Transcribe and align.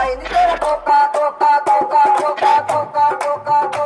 Ay, 0.00 0.16
toca, 0.16 1.12
toca, 1.12 1.62
toca, 1.62 2.02
toca, 2.16 2.66
toca, 2.66 3.18
toca. 3.18 3.79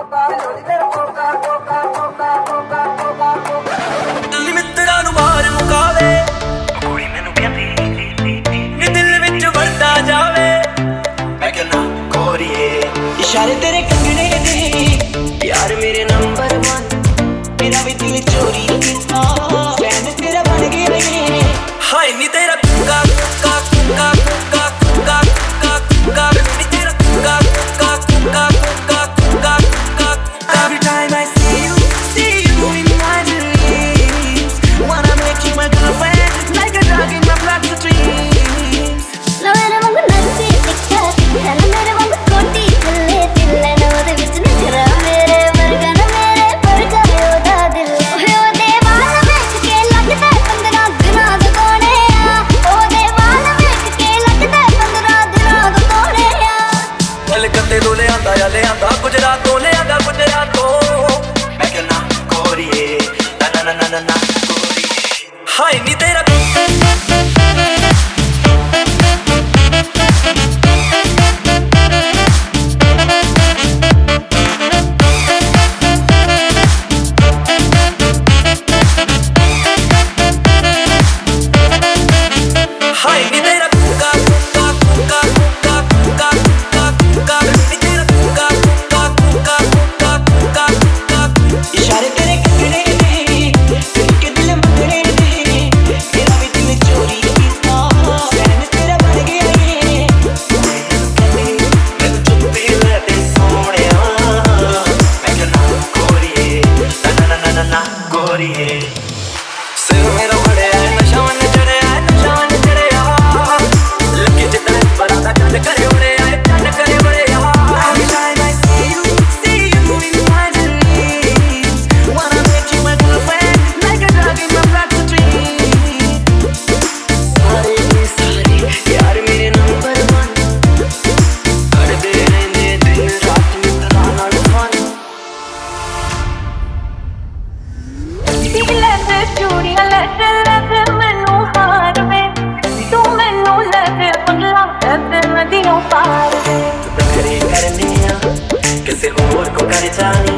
जानी। 149.96 150.36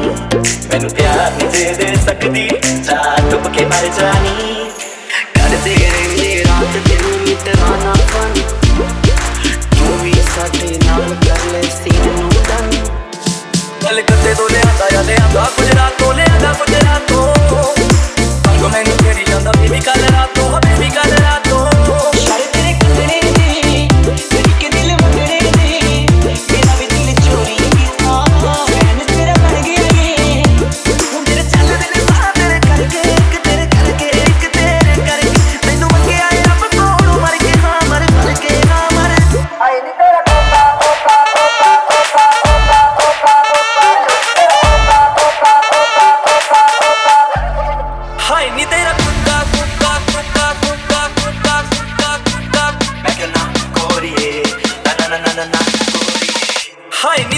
मैनू 0.69 0.89
प्यार 0.95 1.31
नहीं 1.37 1.49
दे 1.49 1.63
दे 1.79 1.95
सकती 2.01 2.45
चार 2.83 3.29
डुब 3.31 3.51
के 3.55 3.65
मर 3.65 3.87
जानी। 3.99 4.35
कर 5.37 5.57
दे 5.63 5.75
रही 5.75 6.43
रात 6.43 6.77
तेनू 6.87 7.17
मिटवाना। 7.25 7.96
は。 57.07 57.36